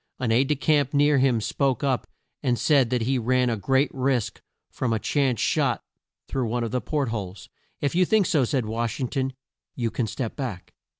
[0.17, 2.07] An aide de camp near him spoke up
[2.41, 5.83] and said that he ran a great risk from a chance shot
[6.27, 7.49] through one of the port holes.
[7.81, 9.33] "If you think so," said Wash ing ton,
[9.75, 10.73] "you can step back."